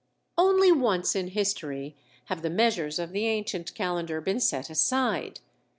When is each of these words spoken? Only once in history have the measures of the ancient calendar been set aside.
Only 0.35 0.71
once 0.71 1.15
in 1.15 1.27
history 1.27 1.95
have 2.25 2.41
the 2.41 2.49
measures 2.49 2.97
of 2.97 3.11
the 3.11 3.27
ancient 3.27 3.75
calendar 3.75 4.19
been 4.19 4.39
set 4.39 4.71
aside. 4.71 5.41